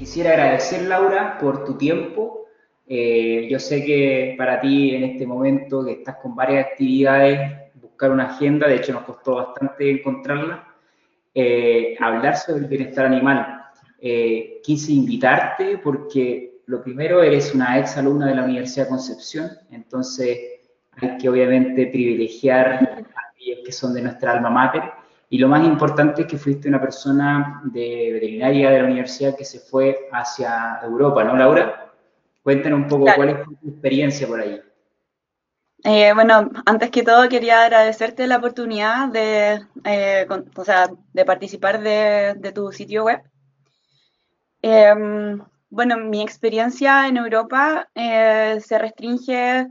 quisiera 0.00 0.30
agradecer, 0.30 0.86
Laura, 0.86 1.36
por 1.38 1.62
tu 1.62 1.76
tiempo. 1.76 2.46
Eh, 2.86 3.46
yo 3.50 3.58
sé 3.58 3.84
que 3.84 4.34
para 4.38 4.58
ti 4.58 4.94
en 4.94 5.04
este 5.04 5.26
momento 5.26 5.84
que 5.84 5.92
estás 5.92 6.16
con 6.16 6.34
varias 6.34 6.68
actividades, 6.68 7.70
buscar 7.74 8.10
una 8.10 8.30
agenda, 8.34 8.66
de 8.66 8.76
hecho 8.76 8.94
nos 8.94 9.04
costó 9.04 9.34
bastante 9.34 9.90
encontrarla, 9.90 10.66
eh, 11.34 11.98
hablar 12.00 12.34
sobre 12.38 12.60
el 12.60 12.68
bienestar 12.68 13.04
animal. 13.04 13.62
Eh, 14.00 14.62
quise 14.62 14.92
invitarte 14.92 15.76
porque 15.76 16.62
lo 16.64 16.82
primero, 16.82 17.22
eres 17.22 17.54
una 17.54 17.78
ex 17.78 17.98
alumna 17.98 18.28
de 18.28 18.36
la 18.36 18.44
Universidad 18.44 18.86
de 18.86 18.90
Concepción, 18.90 19.50
entonces 19.70 20.38
hay 20.92 21.18
que 21.18 21.28
obviamente 21.28 21.88
privilegiar 21.88 22.68
a 22.68 23.30
aquellos 23.34 23.58
que 23.66 23.72
son 23.72 23.92
de 23.92 24.00
nuestra 24.00 24.32
alma 24.32 24.48
mater 24.48 24.82
y 25.32 25.38
lo 25.38 25.46
más 25.46 25.64
importante 25.64 26.22
es 26.22 26.26
que 26.26 26.36
fuiste 26.36 26.68
una 26.68 26.80
persona 26.80 27.62
de 27.64 28.10
veterinaria 28.12 28.70
de 28.70 28.82
la 28.82 28.88
universidad 28.88 29.36
que 29.36 29.44
se 29.44 29.60
fue 29.60 30.08
hacia 30.10 30.80
Europa, 30.82 31.22
¿no, 31.22 31.36
Laura? 31.36 31.92
Cuéntanos 32.42 32.80
un 32.80 32.88
poco 32.88 33.06
cuál 33.14 33.28
es 33.28 33.44
tu 33.44 33.68
experiencia 33.68 34.26
por 34.26 34.40
ahí. 34.40 34.60
Eh, 35.84 36.12
bueno, 36.14 36.50
antes 36.66 36.90
que 36.90 37.04
todo 37.04 37.28
quería 37.28 37.62
agradecerte 37.62 38.26
la 38.26 38.38
oportunidad 38.38 39.08
de, 39.08 39.60
eh, 39.84 40.26
o 40.56 40.64
sea, 40.64 40.90
de 41.12 41.24
participar 41.24 41.80
de, 41.80 42.52
tu 42.52 42.72
sitio 42.72 43.04
web. 43.04 43.22
Em, 44.62 45.40
bueno, 45.70 45.96
mi 45.96 46.22
experiencia 46.22 47.06
en 47.06 47.18
Europa 47.18 47.88
eh, 47.94 48.58
se 48.60 48.78
restringe 48.78 49.68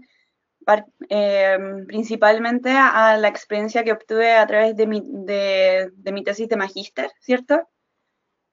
Em, 1.10 1.88
principalmente 1.88 2.70
a 2.72 3.18
la 3.18 3.28
experiencia 3.28 3.84
que 3.84 3.92
obtuve 3.92 4.34
a 4.36 4.46
través 4.46 4.76
de 4.76 4.86
mi, 4.88 5.02
de, 5.04 5.92
mi 6.12 6.24
tesis 6.24 6.48
de 6.48 6.58
magíster, 6.58 7.12
¿cierto? 7.20 7.68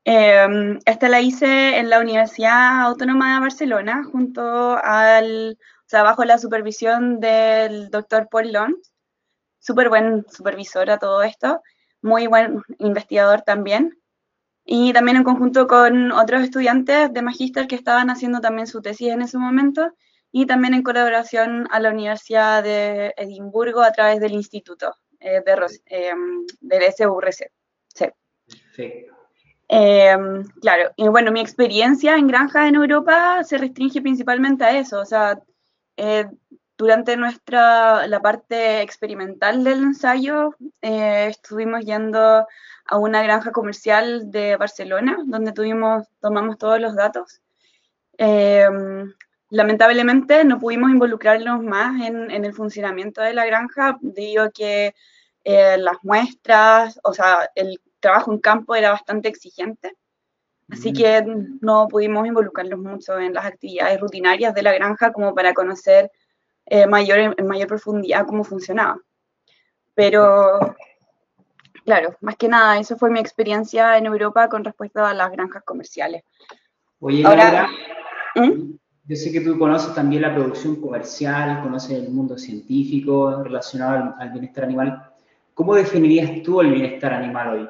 Em, 0.05 0.79
esta 0.87 1.09
la 1.09 1.21
hice 1.21 1.79
en 1.79 1.90
la 1.90 2.01
Universidad 2.01 2.82
Autónoma 2.82 3.35
de 3.35 3.40
Barcelona, 3.40 4.05
junto 4.10 4.79
al, 4.82 5.59
o 5.60 5.88
sea, 5.88 6.02
bajo 6.05 6.24
la 6.24 6.38
supervisión 6.38 7.21
del 7.21 7.90
doctor 7.90 8.29
Paul 8.30 8.52
Lons, 8.52 8.93
súper 9.59 9.88
buen 9.88 10.24
supervisor 10.30 10.90
a 10.90 10.99
todo 10.99 11.23
esto, 11.23 11.60
muy 12.02 12.29
buen 12.29 12.62
investigador 12.79 13.43
también, 13.43 13.99
y 14.65 14.93
también 14.93 15.18
en 15.18 15.24
conjunto 15.24 15.66
con 15.66 16.12
otros 16.12 16.43
estudiantes 16.43 17.12
de 17.12 17.23
magíster 17.23 17.66
que 17.66 17.77
estaban 17.77 18.10
haciendo 18.10 18.40
también 18.40 18.66
su 18.66 18.80
tesis 18.83 19.09
en 19.10 19.23
ese 19.23 19.38
momento, 19.38 19.93
y 20.38 20.45
también 20.45 20.74
en 20.74 20.82
colaboración 20.82 21.66
a 21.70 21.80
la 21.80 21.88
Universidad 21.88 22.62
de 22.62 23.15
Edimburgo 23.16 23.80
a 23.80 23.90
través 23.92 24.20
del 24.20 24.32
Instituto 24.32 24.95
eh, 25.18 25.40
de, 25.40 25.80
eh, 25.87 26.12
del 26.60 26.82
SURC. 26.93 27.51
Perfecto. 28.46 29.15
Em, 29.66 30.45
claro, 30.60 30.93
y 30.95 31.09
bueno, 31.09 31.32
mi 31.32 31.40
experiencia 31.40 32.16
en 32.16 32.26
granjas 32.26 32.68
en 32.68 32.74
Europa 32.74 33.43
se 33.45 33.56
restringe 33.56 34.02
principalmente 34.02 34.62
a 34.62 34.78
eso, 34.78 35.01
o 35.01 35.06
sea, 35.06 35.40
eh, 35.96 36.26
durante 36.76 37.16
nuestra, 37.16 38.06
la 38.06 38.21
parte 38.21 38.82
experimental 38.82 39.65
del 39.65 39.84
ensayo, 39.84 40.54
eh, 40.82 41.28
estuvimos 41.30 41.82
yendo 41.87 42.46
a 42.84 42.98
una 42.98 43.23
granja 43.23 43.52
comercial 43.52 44.30
de 44.30 44.56
Barcelona, 44.56 45.16
donde 45.24 45.52
tuvimos, 45.52 46.06
tomamos 46.21 46.59
todos 46.59 46.78
los 46.78 46.95
datos. 46.95 47.40
Em, 48.18 49.15
lamentablemente 49.51 50.45
no 50.45 50.59
pudimos 50.59 50.91
involucrarnos 50.91 51.63
más 51.63 52.02
en, 52.07 52.30
el 52.30 52.52
funcionamiento 52.52 53.21
de 53.21 53.35
la 53.35 53.47
granja, 53.47 53.89
a 53.91 54.51
que 54.51 54.95
eh, 55.45 55.79
las 55.79 55.97
muestras, 56.02 56.99
o 57.05 57.13
sea, 57.13 57.51
el 57.55 57.80
trabajo 58.01 58.33
en 58.33 58.39
campo 58.39 58.74
era 58.74 58.91
bastante 58.91 59.29
exigente. 59.29 59.97
Así 60.69 60.93
que 60.93 61.24
no 61.61 61.87
pudimos 61.87 62.27
involucrarnos 62.27 62.80
mucho 62.80 63.19
en 63.21 63.35
las 63.35 63.47
actividades 63.47 64.00
rutinarias 64.00 64.53
de 64.53 64.62
la 64.62 64.73
granja 64.73 65.12
como 65.12 65.33
para 65.33 65.55
conocer 65.55 66.11
eh, 66.67 66.89
mayor, 66.89 67.35
en 67.37 67.47
mayor 67.47 67.69
profundidad 67.69 68.27
cómo 68.27 68.43
funcionaba. 68.43 68.99
Pero, 69.95 70.59
claro, 71.85 72.17
más 72.21 72.37
que 72.37 72.49
nada, 72.49 72.79
eso 72.81 72.97
fue 72.97 73.11
mi 73.11 73.21
experiencia 73.21 73.97
en 73.97 74.06
Europa 74.06 74.49
con 74.49 74.65
respecto 74.65 75.05
a 75.05 75.15
las 75.15 75.31
granjas 75.31 75.62
comerciales. 75.62 76.25
Oye, 76.99 77.25
Ahora, 77.25 77.69
¿Mm? 78.35 78.75
Yo 79.09 79.15
sé 79.15 79.31
que 79.31 79.41
tú 79.41 79.56
conoces 79.56 79.94
también 79.94 80.22
la 80.22 80.34
producción 80.34 80.81
comercial, 80.81 81.62
conoces 81.62 81.93
el 81.93 82.09
mundo 82.11 82.37
científico 82.37 83.43
relacionado 83.44 84.15
al, 84.19 84.31
bienestar 84.31 84.65
animal. 84.65 85.12
¿Cómo 85.55 85.77
definirías 85.77 86.43
tú 86.43 86.61
el 86.61 86.72
bienestar 86.72 87.12
animal 87.12 87.49
hoy? 87.49 87.69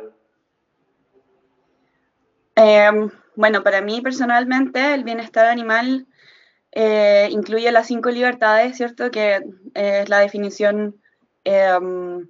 Em, 2.55 3.11
bueno, 3.35 3.63
para 3.63 3.83
mí 3.83 4.01
personalmente 4.01 4.95
el 4.95 5.05
bienestar 5.05 5.47
animal 5.47 6.07
eh, 6.73 7.29
incluye 7.31 7.71
las 7.71 7.87
cinco 7.87 8.09
libertades, 8.09 8.79
¿cierto? 8.79 9.11
Que 9.11 9.43
es 9.75 10.09
la 10.09 10.21
definición 10.21 10.97
em, 11.45 12.27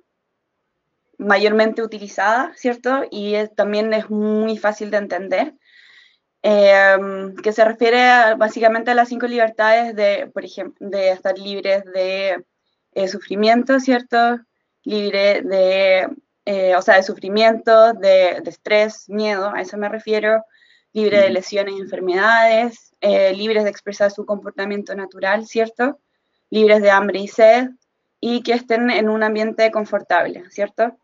mayormente 1.17 1.81
utilizada, 1.81 2.53
¿cierto? 2.56 3.05
Y 3.09 3.34
también 3.55 3.93
es 3.93 4.11
muy 4.11 4.59
fácil 4.59 4.91
de 4.91 4.97
entender. 4.97 5.55
Em, 6.49 7.34
que 7.43 7.53
se 7.53 7.65
refiere 7.65 8.37
básicamente 8.37 8.93
a 8.93 8.95
las 8.95 9.09
cinco 9.09 9.27
libertades 9.27 9.97
de, 9.97 10.31
por 10.33 10.45
ejemplo, 10.45 10.89
de 10.89 11.11
estar 11.11 11.37
libres 11.37 11.83
de 11.87 12.45
eh, 12.93 13.09
sufrimiento, 13.09 13.81
¿cierto? 13.81 14.39
Libre 14.85 15.43
de, 15.43 16.09
eh, 16.45 16.77
o 16.77 16.83
sea, 16.83 16.95
de 16.95 17.03
sufrimiento, 17.03 17.95
de, 17.95 18.45
estrés, 18.47 19.09
miedo, 19.09 19.53
a 19.53 19.61
eso 19.61 19.77
me 19.77 19.89
refiero, 19.89 20.45
libre 20.93 21.19
de 21.19 21.31
lesiones 21.31 21.75
y 21.75 21.81
enfermedades, 21.81 22.95
eh, 23.01 23.35
libres 23.35 23.65
de 23.65 23.71
expresar 23.71 24.12
su 24.12 24.25
comportamiento 24.25 24.95
natural, 24.95 25.49
¿cierto? 25.49 25.99
Libres 26.49 26.81
de 26.81 26.93
hambre 26.93 27.19
y 27.19 27.27
sed 27.27 27.71
y 28.21 28.45
que 28.45 28.53
estén 28.53 28.89
en 28.91 29.09
un 29.09 29.25
ambiente 29.25 29.73
confortable, 29.73 30.45
¿cierto? 30.51 30.97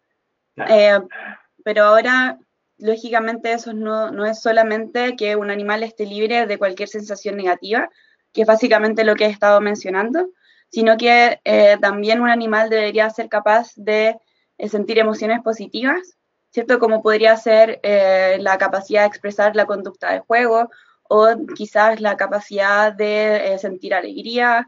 pero 1.64 1.84
ahora 1.84 2.38
lógicamente 2.82 3.52
eso 3.52 3.72
no, 3.72 4.26
es 4.26 4.40
solamente 4.40 5.16
que 5.16 5.36
un 5.36 5.50
animal 5.50 5.82
esté 5.82 6.04
libre 6.04 6.46
de 6.46 6.58
cualquier 6.58 6.88
sensación 6.88 7.36
negativa, 7.36 7.88
que 8.32 8.42
es 8.42 8.46
básicamente 8.46 9.04
lo 9.04 9.14
que 9.14 9.26
he 9.26 9.30
estado 9.30 9.60
mencionando, 9.60 10.28
sino 10.68 10.96
que 10.96 11.40
eh, 11.44 11.76
también 11.80 12.20
un 12.20 12.28
animal 12.28 12.70
debería 12.70 13.08
ser 13.10 13.28
capaz 13.28 13.72
de 13.76 14.16
eh, 14.58 14.68
sentir 14.68 14.98
emociones 14.98 15.40
positivas, 15.42 16.18
¿cierto? 16.50 16.78
Como 16.78 17.02
podría 17.02 17.36
ser 17.36 17.78
eh, 17.82 18.38
la 18.40 18.58
capacidad 18.58 19.02
de 19.02 19.08
expresar 19.08 19.54
la 19.54 19.66
conducta 19.66 20.12
de 20.12 20.20
juego 20.20 20.70
o 21.08 21.28
quizás 21.54 22.00
la 22.00 22.16
capacidad 22.16 22.92
de 22.92 23.56
sentir 23.60 23.94
alegría. 23.94 24.66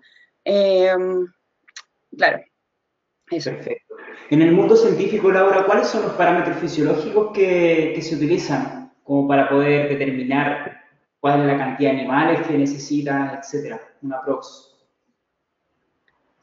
claro, 2.17 2.45
eso. 3.31 3.51
Perfecto. 3.51 3.95
En 4.31 4.43
el 4.43 4.53
mundo 4.53 4.77
científico, 4.77 5.31
Laura, 5.31 5.65
¿cuáles 5.65 5.89
son 5.89 6.03
los 6.03 6.12
parámetros 6.12 6.57
fisiológicos 6.59 7.33
que, 7.33 7.99
se 8.01 8.17
utilizan 8.17 8.93
como 9.03 9.29
para 9.29 9.49
poder 9.49 9.89
determinar 9.89 10.83
cuál 11.21 11.41
es 11.41 11.47
la 11.47 11.59
cantidad 11.59 11.93
de 11.93 11.99
animales 11.99 12.47
que 12.47 12.57
necesitas, 12.57 13.39
etcétera? 13.39 13.81
Una 14.03 14.21
prox. 14.23 14.71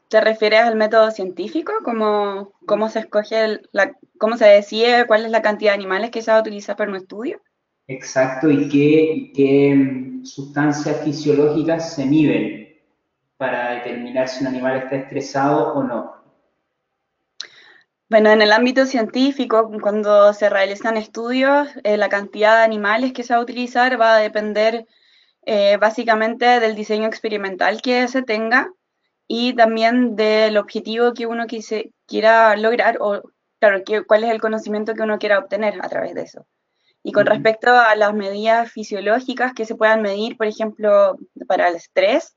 ¿Te 0.08 0.20
refieres 0.20 0.60
al 0.60 0.76
método 0.76 1.10
científico? 1.10 1.72
¿Cómo, 1.84 2.52
cómo 2.66 2.88
se 2.88 3.00
escoge, 3.00 3.60
la, 3.72 3.96
cómo 4.18 4.36
se 4.36 4.44
decide 4.44 5.06
cuál 5.06 5.24
es 5.24 5.30
la 5.30 5.42
cantidad 5.42 5.72
de 5.72 5.78
animales 5.78 6.10
que 6.10 6.22
se 6.22 6.30
va 6.30 6.36
a 6.36 6.40
utilizar 6.40 6.76
para 6.76 6.90
un 6.90 6.96
estudio? 6.96 7.40
Exacto, 7.88 8.48
y 8.50 8.68
qué, 8.68 9.32
qué 9.34 9.74
mm, 9.74 10.24
sustancias 10.24 11.02
fisiológicas 11.02 11.94
se 11.94 12.06
miden 12.06 12.78
para 13.36 13.72
determinar 13.72 14.28
si 14.28 14.42
un 14.42 14.48
animal 14.48 14.76
está 14.76 14.96
estresado 14.96 15.74
o 15.74 15.82
no. 15.82 16.21
Bueno, 18.12 18.28
en 18.28 18.42
el 18.42 18.52
ámbito 18.52 18.84
científico, 18.84 19.70
cuando 19.80 20.34
se 20.34 20.50
realizan 20.50 20.98
estudios, 20.98 21.70
eh, 21.82 21.96
la 21.96 22.10
cantidad 22.10 22.58
de 22.58 22.64
animales 22.64 23.14
que 23.14 23.22
se 23.22 23.32
va 23.32 23.40
a 23.40 23.42
utilizar 23.42 23.98
va 23.98 24.16
a 24.16 24.18
depender 24.18 24.86
eh, 25.46 25.78
básicamente 25.78 26.60
del 26.60 26.74
diseño 26.74 27.06
experimental 27.06 27.80
que 27.80 28.06
se 28.08 28.20
tenga 28.20 28.70
y 29.26 29.54
también 29.54 30.14
del 30.14 30.58
objetivo 30.58 31.14
que 31.14 31.24
uno 31.24 31.46
quise, 31.46 31.94
quiera 32.06 32.54
lograr 32.54 32.98
o, 33.00 33.22
claro, 33.58 33.82
cuál 34.06 34.24
es 34.24 34.30
el 34.30 34.42
conocimiento 34.42 34.92
que 34.92 35.04
uno 35.04 35.18
quiera 35.18 35.38
obtener 35.38 35.80
a 35.80 35.88
través 35.88 36.12
de 36.14 36.20
eso. 36.20 36.46
Y 37.02 37.12
con 37.12 37.24
respecto 37.24 37.70
a 37.70 37.96
las 37.96 38.12
medidas 38.12 38.70
fisiológicas 38.70 39.54
que 39.54 39.64
se 39.64 39.74
puedan 39.74 40.02
medir, 40.02 40.36
por 40.36 40.48
ejemplo, 40.48 41.16
para 41.48 41.70
el 41.70 41.76
estrés 41.76 42.36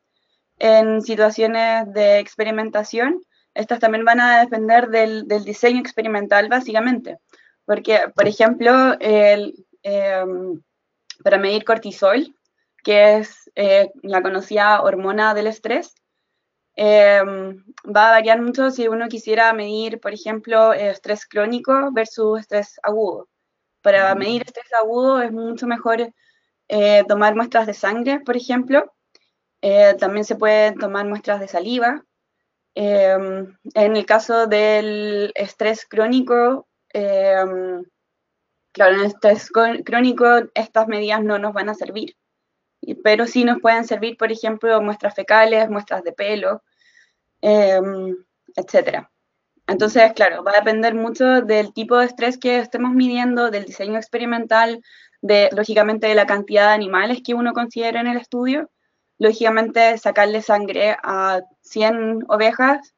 en 0.57 1.01
situaciones 1.01 1.91
de 1.91 2.19
experimentación, 2.19 3.19
estas 3.55 3.79
también 3.79 4.05
van 4.05 4.19
a 4.19 4.41
depender 4.41 4.89
del, 4.89 5.27
diseño 5.27 5.79
experimental, 5.79 6.49
básicamente. 6.49 7.17
Porque, 7.65 7.99
por 8.13 8.27
ejemplo, 8.27 8.71
em, 8.99 10.61
para 11.23 11.37
medir 11.39 11.63
cortisol, 11.63 12.35
que 12.83 13.17
es 13.17 13.49
eh, 13.55 13.89
la 14.03 14.21
conocida 14.21 14.81
hormona 14.81 15.33
del 15.33 15.47
estrés, 15.47 15.95
em, 16.75 17.63
va 17.85 18.09
a 18.09 18.11
variar 18.11 18.41
mucho 18.41 18.69
si 18.71 18.87
uno 18.87 19.07
quisiera 19.07 19.53
medir, 19.53 19.99
por 20.01 20.13
ejemplo, 20.13 20.73
estrés 20.73 21.25
crónico 21.25 21.91
versus 21.93 22.41
estrés 22.41 22.79
agudo. 22.83 23.29
Para 23.81 24.13
medir 24.15 24.43
estrés 24.45 24.71
agudo 24.81 25.21
es 25.21 25.31
mucho 25.31 25.67
mejor 25.67 26.13
tomar 27.07 27.35
muestras 27.35 27.67
de 27.67 27.73
sangre, 27.73 28.19
por 28.19 28.35
ejemplo. 28.35 28.93
también 29.99 30.25
se 30.25 30.35
pueden 30.35 30.77
tomar 30.77 31.05
muestras 31.07 31.39
de 31.39 31.47
saliva. 31.47 32.03
En 32.75 33.57
el 33.73 34.05
caso 34.05 34.47
del 34.47 35.31
estrés 35.35 35.85
crónico, 35.85 36.67
claro, 36.91 37.93
en 38.93 38.99
el 38.99 39.05
estrés 39.05 39.49
crónico 39.49 40.25
estas 40.53 40.87
medidas 40.87 41.23
no 41.23 41.39
nos 41.39 41.53
van 41.53 41.69
a 41.69 41.73
servir 41.73 42.15
pero 43.03 43.25
sí 43.25 43.43
nos 43.43 43.59
pueden 43.61 43.85
servir, 43.85 44.17
por 44.17 44.31
ejemplo, 44.31 44.81
muestras 44.81 45.15
fecales, 45.15 45.69
muestras 45.69 46.03
de 46.03 46.13
pelo, 46.13 46.63
em, 47.41 48.15
etcétera. 48.55 49.11
Entonces, 49.67 50.13
claro, 50.13 50.43
va 50.43 50.51
a 50.51 50.59
depender 50.59 50.93
mucho 50.93 51.41
del 51.41 51.73
tipo 51.73 51.97
de 51.97 52.05
estrés 52.05 52.37
que 52.37 52.59
estemos 52.59 52.91
midiendo, 52.93 53.49
del 53.49 53.65
diseño 53.65 53.97
experimental, 53.97 54.81
de, 55.21 55.49
lógicamente, 55.55 56.07
de 56.07 56.15
la 56.15 56.27
cantidad 56.27 56.67
de 56.69 56.75
animales 56.75 57.21
que 57.25 57.33
uno 57.33 57.53
considera 57.53 57.99
en 58.01 58.07
el 58.07 58.17
estudio. 58.17 58.69
Lógicamente, 59.17 59.97
sacarle 59.97 60.41
sangre 60.41 60.97
a 61.01 61.41
100 61.61 62.25
ovejas 62.27 62.93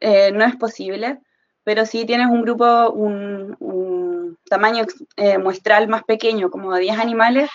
eh, 0.00 0.32
no 0.32 0.44
es 0.44 0.56
posible, 0.56 1.18
pero 1.64 1.84
si 1.86 2.04
tienes 2.06 2.28
un 2.28 2.42
grupo, 2.42 2.90
un, 2.90 4.38
tamaño 4.48 4.86
eh, 5.16 5.36
muestral 5.36 5.88
más 5.88 6.02
pequeño, 6.04 6.50
como 6.50 6.72
de 6.72 6.80
10 6.80 6.98
animales, 6.98 7.50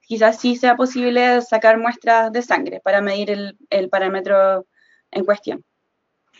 quizás 0.00 0.40
sí 0.40 0.56
sea 0.56 0.76
posible 0.76 1.42
sacar 1.42 1.78
muestras 1.78 2.32
de 2.32 2.40
sangre 2.40 2.80
para 2.82 3.02
medir 3.02 3.30
el, 3.68 3.88
parámetro 3.90 4.66
en 5.10 5.24
cuestión. 5.24 5.62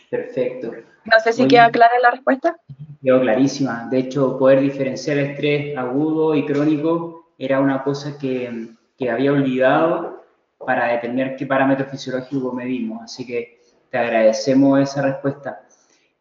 Perfecto. 0.09 0.73
No 1.05 1.19
sé 1.23 1.33
si 1.33 1.47
queda 1.47 1.69
clara 1.69 1.93
la 2.01 2.11
respuesta. 2.11 2.57
Quedó 3.03 3.21
clarísima. 3.21 3.87
De 3.91 3.99
hecho, 3.99 4.39
poder 4.39 4.61
diferenciar 4.61 5.19
estrés 5.19 5.77
agudo 5.77 6.33
y 6.33 6.45
crónico 6.45 7.33
era 7.37 7.59
una 7.59 7.83
cosa 7.83 8.17
que, 8.17 8.75
había 9.07 9.31
olvidado 9.31 10.18
para 10.65 10.93
determinar 10.93 11.35
qué 11.35 11.45
parámetro 11.45 11.87
fisiológico 11.87 12.51
medimos. 12.53 13.03
Así 13.03 13.25
que 13.25 13.61
te 13.89 13.97
agradecemos 13.97 14.79
esa 14.79 15.01
respuesta. 15.01 15.65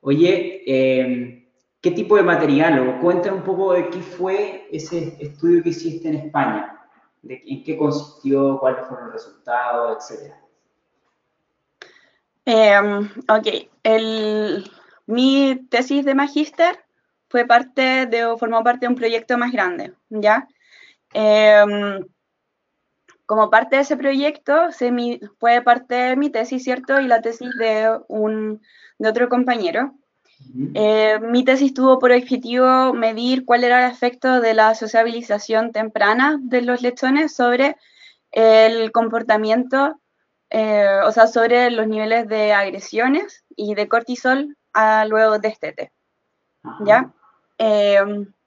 Oye, 0.01 0.63
eh, 0.67 1.49
¿qué 1.81 1.91
tipo 1.91 2.17
de 2.17 2.23
material? 2.23 2.89
O 2.89 3.01
cuéntame 3.01 3.37
un 3.37 3.43
poco 3.43 3.73
de 3.73 3.91
qué 3.91 4.01
fue 4.01 4.69
ese 4.73 5.17
estudio 5.21 5.63
que 5.63 5.71
hiciste 5.71 6.09
en 6.09 6.15
España 6.15 6.79
de 7.23 7.43
en 7.47 7.65
qué 7.65 7.77
consistió, 7.77 8.59
cuáles 8.59 8.87
fueron 8.87 9.07
los 9.07 9.15
resultados, 9.15 10.11
etc. 10.11 10.35
Em, 12.45 13.11
ok, 13.29 13.47
mi 15.07 15.67
tesis 15.69 16.05
de 16.05 16.15
magíster 16.15 16.79
fue 17.29 17.45
parte 17.45 18.07
de, 18.07 18.37
formó 18.39 18.63
parte 18.65 18.87
de 18.87 18.89
un 18.89 18.95
proyecto 18.95 19.37
más 19.37 19.53
grande, 19.53 19.93
¿ya? 20.09 20.49
Em, 21.13 22.05
como 23.29 23.51
parte 23.51 23.77
de 23.77 23.83
ese 23.83 23.99
proyecto, 23.99 24.73
se 24.73 24.91
fue 25.39 25.61
parte 25.61 25.95
de 25.95 26.17
mi 26.17 26.31
tesis, 26.31 26.65
¿cierto? 26.65 26.99
Y 26.99 27.07
la 27.07 27.21
tesis 27.21 27.51
de, 27.59 28.01
un, 28.09 28.63
de 28.99 29.07
otro 29.07 29.29
compañero. 29.29 29.93
Eh, 30.73 31.19
mi 31.21 31.45
tesis 31.45 31.75
tuvo 31.75 31.99
por 31.99 32.11
objetivo 32.11 32.95
medir 32.95 33.45
cuál 33.45 33.65
era 33.65 33.85
el 33.85 33.93
efecto 33.93 34.41
de 34.41 34.55
la 34.55 34.75
sociabilización 34.75 35.73
temprana 35.73 36.39
de 36.41 36.63
los 36.63 36.81
lechones 36.81 37.35
sobre 37.35 37.77
el 38.31 38.93
comportamiento, 38.93 40.01
eh, 40.49 40.89
o 41.05 41.13
sea, 41.13 41.27
sobre 41.27 41.71
los 41.71 41.87
niveles 41.87 42.29
de 42.29 42.55
agresiones 42.55 43.45
y 43.55 43.75
de 43.75 43.89
cortisol 43.89 44.57
a 44.73 45.05
luego 45.05 45.39
de 45.39 45.49
este 45.49 45.93
¿Ya? 46.87 47.13
Eh, 47.59 47.99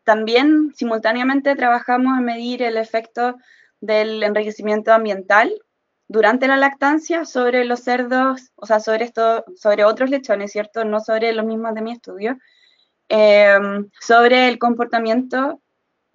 también 0.04 0.74
simultáneamente 0.74 1.56
trabajamos 1.56 2.18
en 2.18 2.26
medir 2.26 2.64
el 2.64 2.78
efecto 2.78 3.38
del 3.82 4.24
enriquecimiento 4.24 4.94
ambiental 4.94 5.54
durante 6.08 6.48
la 6.48 6.58
lactancia 6.58 7.26
sobre 7.26 7.66
los 7.66 7.82
cerdos, 7.82 8.52
o 8.56 8.66
sea, 8.66 8.80
sobre, 8.80 9.06
esto, 9.06 9.44
sobre 9.56 9.86
otros 9.86 10.10
lechones, 10.10 10.52
¿cierto? 10.52 10.86
No 10.86 11.00
sobre 11.00 11.34
los 11.34 11.46
mismos 11.46 11.74
de 11.74 11.82
mi 11.82 11.92
estudio, 11.92 12.38
em, 13.10 13.90
sobre 14.00 14.48
el 14.48 14.60
comportamiento 14.60 15.62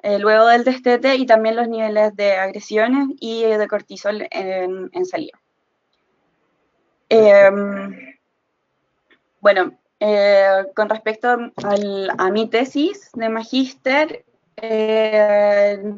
eh, 0.03 0.19
luego 0.19 0.47
del 0.47 0.65
destete 0.65 1.17
y 1.17 1.27
también 1.27 1.57
los 1.57 1.69
niveles 1.69 2.15
de 2.15 2.33
agresiones 2.33 3.09
y 3.21 3.43
de 3.43 3.69
cortisol 3.69 4.29
en, 4.31 4.91
en 4.93 5.07
salida. 5.07 5.39
Em, 7.09 8.17
bueno, 9.41 9.79
eh, 10.01 10.65
con 10.75 10.89
respecto 10.89 11.29
a 11.29 12.31
mi 12.31 12.49
tesis 12.51 13.11
de 13.15 13.29
magíster, 13.29 14.25
eh, 14.57 15.95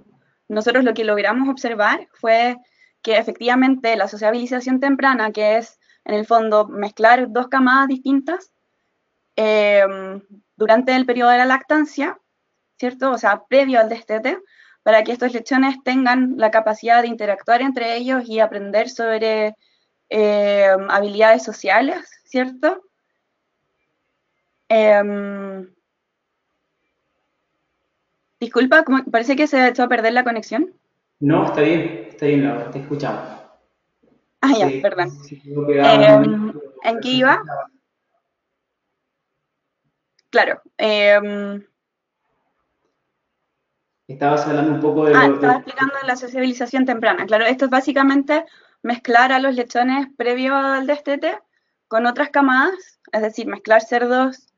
nosotros 0.48 0.84
lo 0.84 0.94
que 0.94 1.04
logramos 1.04 1.48
observar 1.48 2.08
fue 2.12 2.56
que 3.02 3.16
efectivamente 3.18 3.96
la 3.96 4.08
sociabilización 4.08 4.80
temprana, 4.80 5.32
que 5.32 5.58
es 5.58 5.78
en 6.04 6.14
el 6.14 6.26
fondo 6.26 6.66
mezclar 6.66 7.30
dos 7.30 7.48
camadas 7.48 7.88
distintas 7.88 8.50
em, 9.36 10.22
durante 10.56 10.96
el 10.96 11.06
periodo 11.06 11.30
de 11.30 11.38
la 11.38 11.44
lactancia, 11.44 12.18
¿cierto? 12.78 13.12
O 13.12 13.18
sea, 13.18 13.44
previo 13.48 13.78
al 13.78 13.88
destete, 13.88 14.38
para 14.82 15.04
que 15.04 15.12
estos 15.12 15.32
lechones 15.32 15.76
tengan 15.84 16.34
la 16.38 16.50
capacidad 16.50 17.02
de 17.02 17.08
interactuar 17.08 17.60
entre 17.62 17.96
ellos 17.96 18.24
y 18.26 18.40
aprender 18.40 18.88
sobre 18.88 19.54
em, 20.08 20.90
habilidades 20.90 21.42
sociales, 21.44 22.08
¿cierto? 22.24 22.82
Em, 24.68 25.68
disculpa, 28.40 28.84
parece 29.10 29.36
que 29.36 29.46
se 29.46 29.58
ha 29.58 29.68
hecho 29.68 29.82
a 29.82 29.88
perder 29.88 30.12
la 30.12 30.24
conexión. 30.24 30.72
No, 31.20 31.46
está 31.46 31.60
bien, 31.62 32.06
está 32.08 32.26
bien, 32.26 32.44
Laura, 32.44 32.70
te 32.70 32.78
escuchamos. 32.78 33.22
Ah, 34.40 34.52
ya, 34.56 34.68
perdón. 34.80 35.10
Em, 35.30 36.52
¿En 36.84 37.00
qué 37.00 37.08
iba? 37.08 37.42
Claro. 40.30 40.62
Eh, 40.76 41.60
Estabas 44.08 44.46
hablando 44.46 44.72
un 44.72 44.80
poco 44.80 45.04
de... 45.04 45.14
Ah, 45.14 45.26
estaba 45.26 45.56
explicando 45.56 45.94
la 46.06 46.16
sociabilización 46.16 46.86
temprana. 46.86 47.26
Claro, 47.26 47.44
esto 47.44 47.66
es 47.66 47.70
básicamente 47.70 48.46
mezclar 48.82 49.32
a 49.32 49.38
los 49.38 49.54
lechones 49.54 50.08
previo 50.16 50.56
al 50.56 50.86
destete 50.86 51.38
con 51.88 52.06
otras 52.06 52.30
camadas, 52.30 53.00
es 53.12 53.20
decir, 53.20 53.46
mezclar 53.46 53.82
cerdos, 53.82 54.54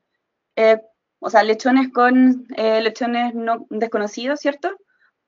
eh, 0.54 0.80
o 1.20 1.30
sea, 1.30 1.42
lechones 1.44 1.92
con 1.92 2.46
eh, 2.56 2.80
lechones 2.80 3.34
no 3.34 3.66
desconocidos, 3.70 4.40
¿cierto? 4.40 4.70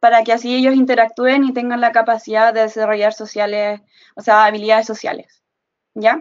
para 0.02 0.25
que 0.25 0.33
así 0.33 0.52
ellos 0.57 0.75
interactúen 0.75 1.45
y 1.45 1.52
tengan 1.52 1.81
la 1.81 1.93
capacidad 1.93 2.52
de 2.52 2.62
desarrollar 2.62 3.12
sociales, 3.12 3.83
o 4.17 4.21
sea, 4.21 4.47
habilidades 4.47 4.85
sociales. 4.85 5.45
¿Ya? 5.95 6.21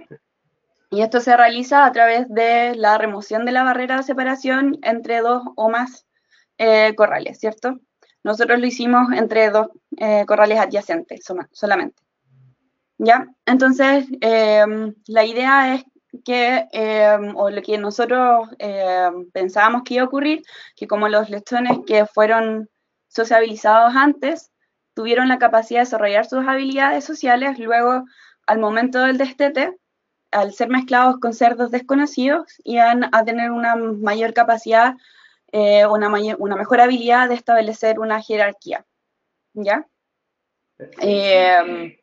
Y 0.92 1.02
esto 1.02 1.20
se 1.20 1.36
realiza 1.36 1.84
a 1.84 1.92
través 1.92 2.30
de 2.30 2.76
la 2.76 3.00
remoción 3.00 3.44
de 3.44 3.54
la 3.54 3.64
barrera 3.64 3.98
de 3.98 4.04
separación 4.04 4.78
entre 4.84 5.22
dos 5.22 5.42
o 5.56 5.70
más 5.70 6.06
eh, 6.60 6.94
corrales, 6.96 7.40
¿cierto? 7.40 7.80
Nosotros 8.24 8.60
lo 8.60 8.68
hicimos 8.68 9.14
entre 9.14 9.50
dos 9.50 9.70
eh, 9.98 10.26
corrales 10.28 10.60
adyacentes 10.60 11.26
solamente. 11.52 12.04
¿Ya? 13.00 13.26
Entonces, 13.48 14.06
em, 14.22 14.94
la 15.08 15.26
idea 15.26 15.74
es 15.74 15.86
que, 16.26 16.68
em, 16.72 17.36
o 17.36 17.50
lo 17.50 17.62
que 17.62 17.78
nosotros 17.78 18.50
em, 18.60 19.30
pensábamos 19.32 19.84
que 19.84 19.96
iba 19.96 20.04
a 20.04 20.08
ocurrir, 20.08 20.44
que 20.76 20.88
como 20.88 21.08
los 21.08 21.30
lechones 21.30 21.80
que 21.86 22.06
fueron 22.06 22.70
sociabilizados 23.08 23.96
antes 23.96 24.52
tuvieron 24.94 25.28
la 25.28 25.40
capacidad 25.40 25.80
de 25.82 25.86
desarrollar 25.86 26.26
sus 26.26 26.48
habilidades 26.48 27.06
sociales, 27.06 27.60
luego 27.60 28.06
al 28.46 28.60
momento 28.60 29.00
del 29.00 29.18
destete, 29.18 29.78
al 30.32 30.54
ser 30.54 30.70
mezclados 30.70 31.18
con 31.20 31.34
cerdos 31.34 31.72
desconocidos, 31.72 32.54
iban 32.64 33.10
a 33.14 33.24
tener 33.24 33.52
una 33.52 33.76
mayor 33.76 34.34
capacidad, 34.34 34.96
eh, 35.52 35.86
una, 35.86 36.10
una 36.38 36.56
mejor 36.56 36.82
habilidad 36.82 37.30
de 37.30 37.36
establecer 37.36 38.00
una 38.00 38.22
jerarquía. 38.22 38.86
¿Ya? 39.54 39.86
Eh, 41.02 42.01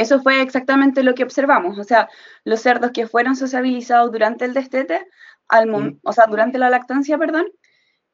eso 0.00 0.22
fue 0.22 0.40
exactamente 0.42 1.02
lo 1.02 1.14
que 1.14 1.24
observamos. 1.24 1.78
O 1.78 1.84
sea, 1.84 2.08
los 2.44 2.60
cerdos 2.60 2.92
que 2.92 3.06
fueron 3.06 3.36
sociabilizados 3.36 4.12
durante 4.12 4.44
el 4.44 4.54
destete, 4.54 5.06
al, 5.48 5.98
o 6.02 6.12
sea, 6.12 6.26
durante 6.26 6.58
la 6.58 6.70
lactancia, 6.70 7.18
perdón, 7.18 7.46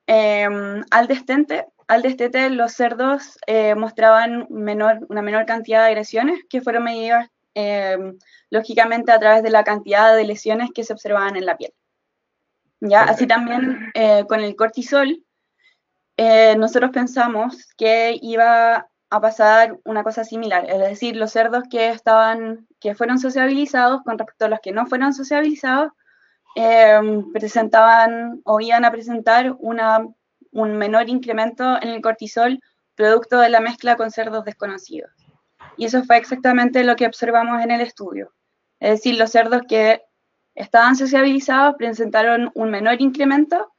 eh, 0.06 0.48
al 0.90 1.06
destete 1.06 1.66
al 1.86 2.02
destete 2.02 2.50
los 2.50 2.72
cerdos 2.72 3.38
eh, 3.46 3.74
mostraban 3.74 4.46
menor, 4.50 5.00
una 5.08 5.22
menor 5.22 5.46
cantidad 5.46 5.80
de 5.80 5.88
agresiones 5.88 6.40
que 6.48 6.60
fueron 6.60 6.84
medidas 6.84 7.28
eh, 7.54 7.96
lógicamente 8.50 9.12
a 9.12 9.18
través 9.18 9.42
de 9.42 9.50
la 9.50 9.64
cantidad 9.64 10.14
de 10.16 10.24
lesiones 10.24 10.70
que 10.74 10.84
se 10.84 10.92
observaban 10.92 11.36
en 11.36 11.46
la 11.46 11.56
piel. 11.56 11.72
¿Ya? 12.80 13.02
Así 13.02 13.26
también 13.26 13.90
eh, 13.94 14.24
con 14.28 14.40
el 14.40 14.56
cortisol, 14.56 15.24
nosotros 16.56 16.90
pensamos 16.92 17.74
que 17.76 18.16
iba 18.22 18.88
a 19.10 19.20
pasar 19.20 19.78
una 19.84 20.02
cosa 20.02 20.24
similar, 20.24 20.68
es 20.68 20.78
decir, 20.78 21.16
los 21.16 21.32
cerdos 21.32 21.64
que 21.70 21.90
estaban, 21.90 22.66
que 22.80 22.94
fueron 22.94 23.18
sociabilizados 23.18 24.02
con 24.02 24.18
respecto 24.18 24.46
a 24.46 24.48
los 24.48 24.60
que 24.60 24.72
no 24.72 24.86
fueron 24.86 25.12
sociabilizados, 25.14 25.92
presentaban 27.32 28.40
o 28.44 28.60
iban 28.60 28.84
a 28.84 28.92
presentar 28.92 29.56
una 29.58 30.06
un 30.54 30.78
menor 30.78 31.08
incremento 31.08 31.76
en 31.82 31.88
el 31.88 32.00
cortisol 32.00 32.60
producto 32.94 33.40
de 33.40 33.50
la 33.50 33.60
mezcla 33.60 33.96
con 33.96 34.10
cerdos 34.10 34.44
desconocidos. 34.44 35.10
Y 35.76 35.86
eso 35.86 36.04
fue 36.04 36.16
exactamente 36.16 36.84
lo 36.84 36.96
que 36.96 37.06
observamos 37.06 37.62
en 37.62 37.72
el 37.72 37.80
estudio. 37.80 38.32
Es 38.78 38.90
decir, 38.90 39.18
los 39.18 39.30
cerdos 39.30 39.62
que 39.68 40.02
estaban 40.54 40.94
sociabilizados 40.94 41.74
presentaron 41.76 42.52
un 42.54 42.70
menor 42.70 43.00
incremento 43.00 43.72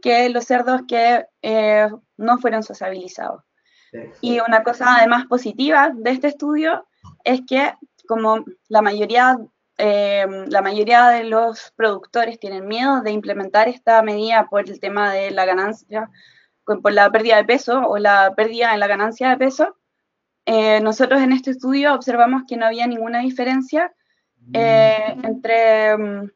que 0.00 0.30
los 0.30 0.44
cerdos 0.44 0.82
que 0.88 1.26
eh, 1.42 1.88
no 2.16 2.38
fueron 2.38 2.62
sociabilizados. 2.62 3.42
Y 4.20 4.40
una 4.40 4.62
cosa 4.62 4.96
además 4.96 5.26
positiva 5.26 5.92
de 5.94 6.10
este 6.10 6.28
estudio 6.28 6.86
es 7.24 7.42
que 7.46 7.72
como 8.06 8.44
la 8.68 8.82
mayoría, 8.82 9.38
eh, 9.78 10.26
la 10.48 10.62
mayoría 10.62 11.08
de 11.08 11.24
los 11.24 11.72
productores 11.76 12.38
tienen 12.38 12.66
miedo 12.66 13.00
de 13.02 13.10
implementar 13.10 13.68
esta 13.68 14.02
medida 14.02 14.46
por 14.48 14.68
el 14.68 14.80
tema 14.80 15.12
de 15.12 15.30
la 15.30 15.44
ganancia, 15.44 16.10
por 16.64 16.92
la 16.92 17.10
pérdida 17.10 17.36
de 17.36 17.44
peso 17.44 17.80
o 17.80 17.98
la 17.98 18.34
pérdida 18.36 18.74
en 18.74 18.80
la 18.80 18.86
ganancia 18.86 19.30
de 19.30 19.36
peso, 19.36 19.76
eh, 20.44 20.80
nosotros 20.80 21.20
en 21.22 21.32
este 21.32 21.52
estudio 21.52 21.94
observamos 21.94 22.42
que 22.48 22.56
no 22.56 22.66
había 22.66 22.86
ninguna 22.86 23.20
diferencia 23.20 23.94
eh, 24.52 25.16
entre, 25.22 25.96
mm, 25.96 26.30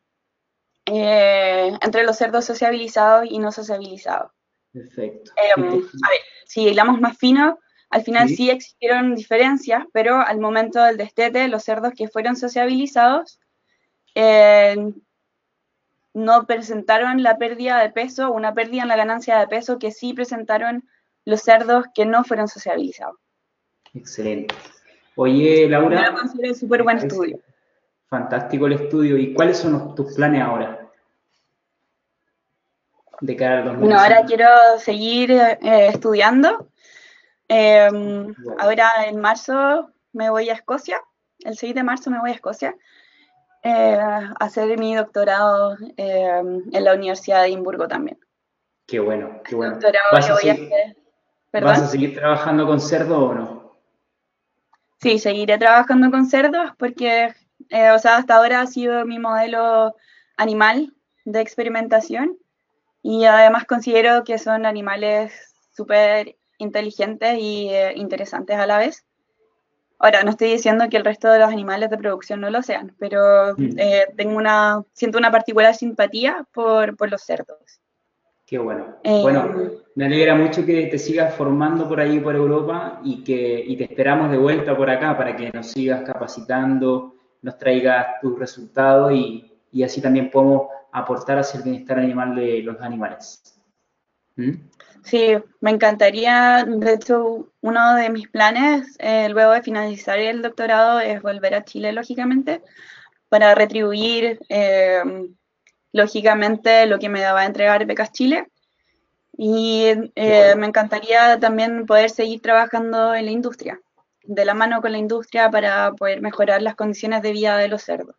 entre 0.86 2.04
los 2.04 2.16
cerdos 2.16 2.44
sociabilizados 2.44 3.26
y 3.28 3.38
no 3.38 3.50
sociabilizados. 3.50 4.30
Perfecto. 4.72 5.32
a 5.36 5.60
ver, 5.60 5.82
si 6.47 6.69
hilamos 6.69 7.00
más 7.00 7.19
fino, 7.19 7.59
al 7.91 8.03
final 8.03 8.29
sí. 8.29 8.50
existieron 8.50 9.15
diferencias, 9.15 9.85
pero 9.93 10.17
al 10.17 10.41
momento 10.41 10.83
del 10.83 10.97
destete, 10.97 11.49
los 11.49 11.62
cerdos 11.62 11.93
que 11.97 12.09
fueron 12.09 12.37
sociabilizados 12.37 13.38
eh, 14.15 14.76
no 16.15 16.47
presentaron 16.47 17.23
la 17.23 17.37
pérdida 17.37 17.81
de 17.81 17.91
peso, 17.91 18.33
una 18.33 18.55
pérdida 18.55 18.83
en 18.83 18.88
la 18.88 18.97
ganancia 18.97 19.38
de 19.38 19.47
peso 19.47 19.79
que 19.79 19.93
sí 19.93 20.15
presentaron 20.15 20.88
los 21.25 21.43
cerdos 21.43 21.85
que 21.95 22.07
no 22.07 22.25
fueron 22.25 22.49
sociabilizados. 22.49 23.17
Excelente. 23.93 24.55
Oye, 25.17 25.69
Laura. 25.69 26.15
un 26.23 26.55
súper 26.55 26.83
buen 26.83 26.99
estudio. 26.99 27.41
Fantástico 28.09 28.67
el 28.67 28.75
estudio. 28.75 29.19
¿Y 29.19 29.35
cuáles 29.35 29.59
son 29.59 29.95
tus 29.95 30.15
planes 30.15 30.43
ahora? 30.43 30.86
De 33.20 33.37
cara 33.37 33.62
al 33.62 33.76
Bueno, 33.76 33.99
ahora 33.99 34.25
quiero 34.26 34.49
seguir 34.78 35.30
eh, 35.32 35.88
estudiando. 35.88 36.68
Em, 37.49 38.35
ahora 38.58 38.90
en 39.06 39.20
marzo 39.20 39.90
me 40.12 40.30
voy 40.30 40.50
a 40.50 40.54
Escocia, 40.54 41.00
el 41.40 41.56
6 41.56 41.75
de 41.75 41.82
marzo 41.82 42.11
me 42.11 42.18
voy 42.18 42.30
a 42.30 42.35
Escocia 42.35 42.75
eh, 43.62 43.99
a 43.99 44.35
hacer 44.40 44.78
mi 44.78 44.94
doctorado 44.94 45.76
em, 45.96 46.62
en 46.73 46.85
la 46.85 46.94
Universidad 46.94 47.42
de 47.42 47.49
Edimburgo 47.49 47.87
también. 47.88 48.18
Qué 48.87 49.00
bueno, 49.00 49.42
qué 49.44 49.54
bueno. 49.54 49.78
¿Vas, 50.12 50.30
a 50.30 50.37
seguir, 50.37 50.70
¿Vas 51.52 51.82
a 51.82 51.87
seguir 51.87 52.14
trabajando 52.14 52.66
con 52.66 52.80
cerdos 52.80 53.18
o 53.18 53.35
no? 53.35 53.76
Sí, 55.00 55.18
seguiré 55.18 55.58
trabajando 55.58 56.11
con 56.11 56.26
cerdos 56.26 56.70
porque, 56.78 57.35
eh, 57.70 57.90
o 57.90 57.99
sea, 57.99 58.16
hasta 58.16 58.37
ahora 58.37 58.61
ha 58.61 58.66
sido 58.66 59.04
mi 59.04 59.18
modelo 59.18 59.94
animal 60.37 60.94
de 61.25 61.40
experimentación 61.40 62.38
y 63.08 63.25
además 63.25 63.66
considero 63.66 64.25
que 64.25 64.36
son 64.36 64.66
animales 64.66 65.32
súper 65.70 66.34
inteligentes 66.58 67.38
y 67.38 67.68
eh, 67.68 67.92
interesantes 67.94 68.56
a 68.56 68.66
la 68.66 68.78
vez. 68.78 69.06
Ahora, 70.00 70.25
no 70.25 70.30
estoy 70.30 70.50
diciendo 70.50 70.88
que 70.90 70.96
el 70.96 71.04
resto 71.04 71.30
de 71.30 71.38
los 71.38 71.48
animales 71.48 71.88
de 71.88 71.98
producción 71.98 72.40
no 72.40 72.50
lo 72.50 72.62
sean, 72.62 72.96
pero 72.98 73.54
mm. 73.56 73.78
eh, 73.78 74.06
tengo 74.16 74.36
una, 74.36 74.82
siento 74.92 75.18
una 75.18 75.30
particular 75.30 75.72
simpatía 75.76 76.44
por, 76.52 76.96
por 76.96 77.08
los 77.08 77.22
cerdos. 77.22 77.80
Qué 78.44 78.58
bueno. 78.58 78.96
Eh, 79.04 79.22
bueno, 79.22 79.54
me 79.94 80.06
alegra 80.06 80.34
mucho 80.34 80.66
que 80.66 80.86
te 80.86 80.98
sigas 80.98 81.32
formando 81.32 81.88
por 81.88 82.00
ahí, 82.00 82.18
por 82.18 82.34
Europa, 82.34 83.00
y 83.04 83.22
que 83.22 83.64
y 83.64 83.76
te 83.76 83.84
esperamos 83.84 84.32
de 84.32 84.38
vuelta 84.38 84.76
por 84.76 84.90
acá 84.90 85.16
para 85.16 85.36
que 85.36 85.52
nos 85.52 85.68
sigas 85.68 86.02
capacitando, 86.02 87.14
nos 87.40 87.56
traigas 87.56 88.20
tus 88.20 88.36
resultados 88.36 89.12
y, 89.12 89.52
y 89.70 89.84
así 89.84 90.02
también 90.02 90.28
podemos 90.28 90.75
aportar 90.93 91.38
hacia 91.38 91.59
el 91.59 91.64
bienestar 91.64 91.99
animal 91.99 92.35
de 92.35 92.62
los 92.62 92.81
animales. 92.81 93.43
¿Mm? 94.37 94.52
Sí, 95.07 95.37
me 95.61 95.71
encantaría, 95.71 96.64
de 96.66 96.95
hecho, 96.95 97.49
uno 97.61 97.95
de 97.95 98.11
mis 98.11 98.28
planes 98.28 98.97
eh, 98.99 99.28
luego 99.28 99.52
de 99.52 99.62
finalizar 99.62 100.19
el 100.19 100.43
doctorado 100.43 100.99
es 100.99 101.23
volver 101.23 101.55
a 101.55 101.64
Chile, 101.64 101.93
lógicamente, 101.93 102.61
para 103.28 103.55
retribuir, 103.55 104.40
eh, 104.49 105.02
lógicamente, 105.93 106.87
lo 106.87 106.99
que 106.99 107.09
me 107.09 107.21
daba 107.21 107.43
a 107.43 107.47
entregar 107.47 107.87
Becas 107.87 108.11
Chile. 108.11 108.49
Y 109.38 109.85
eh, 110.16 110.55
me 110.57 110.66
encantaría 110.66 111.38
también 111.38 111.87
poder 111.87 112.11
seguir 112.11 112.40
trabajando 112.43 113.14
en 113.14 113.26
la 113.26 113.31
industria, 113.31 113.81
de 114.25 114.45
la 114.45 114.55
mano 114.55 114.81
con 114.81 114.90
la 114.90 114.99
industria 114.99 115.50
para 115.50 115.93
poder 115.93 116.21
mejorar 116.21 116.62
las 116.62 116.75
condiciones 116.75 117.23
de 117.23 117.33
vida 117.33 117.59
de 117.59 117.69
los 117.69 117.83
cerdos. 117.83 118.16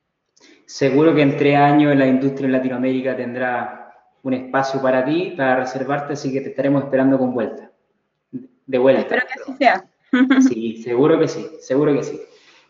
Seguro 0.68 1.16
que 1.16 1.22
en 1.22 1.38
tres 1.38 1.56
años 1.56 1.96
la 1.96 2.06
industria 2.06 2.46
en 2.46 2.52
Latinoamérica 2.52 3.16
tendrá 3.16 3.94
un 4.22 4.34
espacio 4.34 4.82
para 4.82 5.06
ti, 5.06 5.34
para 5.38 5.56
reservarte, 5.62 6.12
así 6.12 6.34
que 6.34 6.42
te 6.42 6.50
estaremos 6.50 6.84
esperando 6.84 7.18
con 7.18 7.34
vuelta. 7.34 7.72
De 8.66 8.78
vuelta. 8.78 9.02
Espero 9.02 9.26
que 9.26 9.42
así 9.42 9.54
sea. 9.58 9.86
Sí, 10.42 10.84
seguro 10.84 11.18
que 11.20 11.28
sí, 11.30 11.48
seguro 11.62 11.94
que 11.94 12.04
sí. 12.04 12.20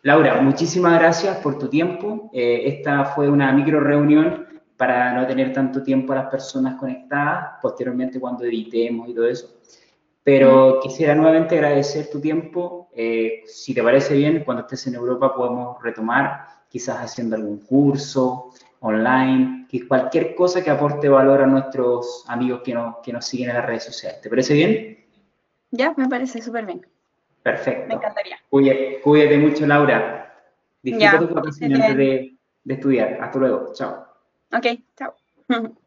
Laura, 0.04 0.40
muchísimas 0.42 1.00
gracias 1.00 1.38
por 1.38 1.58
tu 1.58 1.70
tiempo. 1.70 2.30
Eh, 2.34 2.62
esta 2.66 3.04
fue 3.06 3.30
una 3.30 3.52
micro 3.52 3.80
reunión 3.80 4.46
para 4.78 5.14
no 5.14 5.26
tener 5.26 5.52
tanto 5.52 5.82
tiempo 5.82 6.14
a 6.14 6.18
las 6.18 6.28
personas 6.28 6.80
conectadas, 6.80 7.56
posteriormente 7.64 8.20
cuando 8.20 8.46
editemos 8.46 9.10
y 9.10 9.16
todo 9.16 9.28
eso. 9.28 9.58
Pero 10.24 10.80
quisiera 10.84 11.16
nuevamente 11.16 11.56
agradecer 11.56 12.12
tu 12.12 12.22
tiempo. 12.22 12.87
Eh, 13.00 13.44
si 13.46 13.76
te 13.76 13.84
parece 13.84 14.16
bien, 14.16 14.44
cuando 14.44 14.64
estés 14.64 14.88
en 14.88 14.96
Europa 14.96 15.36
podemos 15.36 15.80
retomar, 15.84 16.48
quizás 16.68 16.98
haciendo 16.98 17.36
algún 17.36 17.60
curso, 17.60 18.50
online, 18.80 19.68
que 19.70 19.88
cualquier 19.88 20.34
cosa 20.34 20.64
que 20.64 20.72
aporte 20.72 21.08
valor 21.08 21.44
a 21.44 21.46
nuestros 21.46 22.26
amigos 22.28 22.62
que 22.64 22.74
nos, 22.74 22.96
que 23.04 23.14
nos 23.14 23.24
siguen 23.24 23.52
en 23.52 23.58
las 23.58 23.68
redes 23.68 23.84
sociales. 23.84 24.20
¿Te 24.20 24.32
parece 24.32 24.56
bien? 24.56 25.06
Ya, 25.70 25.94
me 25.96 26.10
parece 26.10 26.42
súper 26.42 26.66
bien. 26.66 26.88
Perfecto. 27.44 27.88
Me 27.88 27.94
encantaría. 27.94 28.38
Cuídate, 28.50 29.38
mucho, 29.38 29.68
Laura. 29.68 30.36
Disfruta 30.82 31.20
tu 31.20 31.36
vacaciones 31.36 31.80
antes 31.80 31.98
de, 31.98 32.38
de 32.64 32.74
estudiar. 32.74 33.20
Hasta 33.22 33.38
luego. 33.38 33.74
Chao. 33.76 34.08
Ok, 34.52 34.66
chao. 34.96 35.14